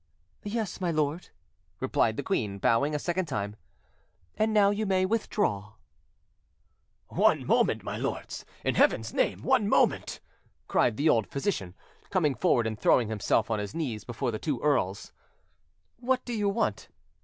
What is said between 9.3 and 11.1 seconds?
one moment!" cried the